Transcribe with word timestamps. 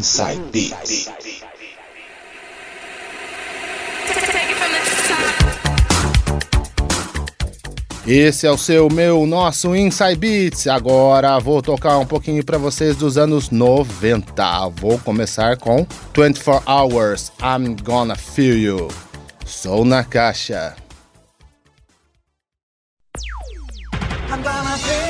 Inside 0.00 0.40
Beats. 0.50 1.10
Esse 8.06 8.46
é 8.46 8.50
o 8.50 8.56
seu, 8.56 8.88
meu, 8.88 9.26
nosso 9.26 9.76
Inside 9.76 10.16
Beats. 10.16 10.66
Agora 10.68 11.38
vou 11.38 11.60
tocar 11.60 11.98
um 11.98 12.06
pouquinho 12.06 12.42
para 12.42 12.56
vocês 12.56 12.96
dos 12.96 13.18
anos 13.18 13.50
90. 13.50 14.68
Vou 14.70 14.98
começar 15.00 15.58
com 15.58 15.86
24 16.16 16.64
Hours, 16.66 17.30
I'm 17.38 17.76
Gonna 17.84 18.16
Feel 18.16 18.56
You. 18.56 18.88
Sou 19.44 19.84
na 19.84 20.02
caixa. 20.02 20.76
I'm 24.30 24.42
gonna 24.42 24.78
feel 24.78 25.09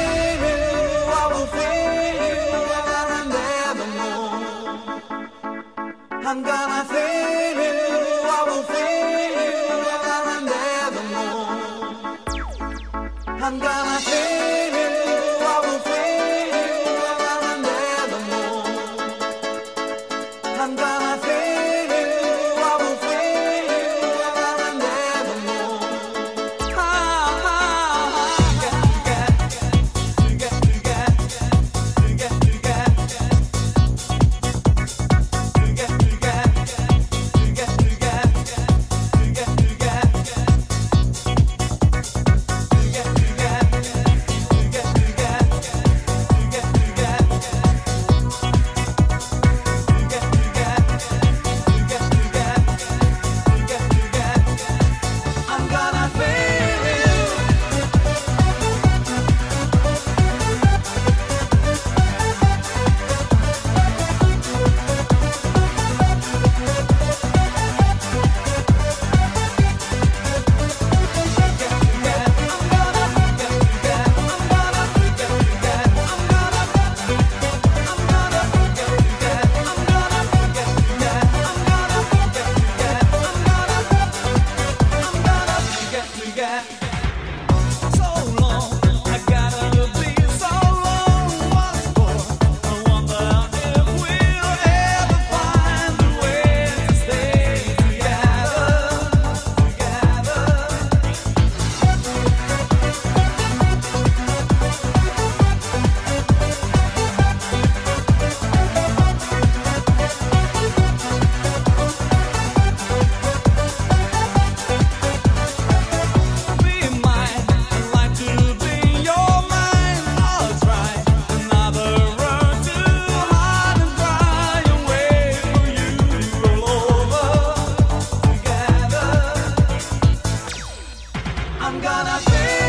my 132.11 132.19
face 132.19 132.60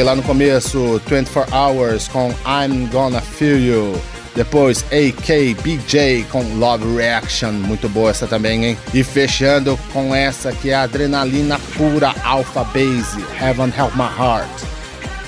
Toquei 0.00 0.04
lá 0.04 0.16
no 0.16 0.22
começo 0.22 0.98
24 1.06 1.54
Hours 1.54 2.08
com 2.08 2.30
I'm 2.46 2.86
Gonna 2.86 3.20
Feel 3.20 3.58
You. 3.58 4.00
Depois 4.34 4.82
AKBJ 4.84 6.24
com 6.30 6.42
Love 6.54 6.96
Reaction, 6.96 7.52
muito 7.52 7.86
boa 7.86 8.08
essa 8.10 8.26
também, 8.26 8.64
hein? 8.64 8.78
E 8.94 9.04
fechando 9.04 9.78
com 9.92 10.14
essa 10.14 10.52
que 10.52 10.70
é 10.70 10.74
adrenalina 10.74 11.60
pura 11.76 12.14
Alpha 12.24 12.64
Base, 12.64 13.22
Heaven 13.38 13.70
Help 13.76 13.94
My 13.94 14.08
Heart. 14.18 14.62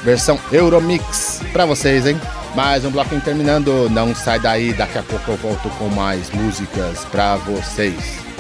Versão 0.03 0.39
Euromix 0.51 1.43
pra 1.53 1.67
vocês, 1.67 2.07
hein? 2.07 2.19
Mais 2.55 2.83
um 2.87 2.91
bloquinho 2.91 3.21
terminando, 3.21 3.91
não 3.91 4.15
sai 4.15 4.41
daí, 4.41 4.73
daqui 4.73 4.97
a 4.97 5.03
pouco 5.03 5.33
eu 5.33 5.37
volto 5.37 5.69
com 5.77 5.89
mais 5.89 6.31
músicas 6.31 7.05
pra 7.11 7.37
vocês. 7.37 8.32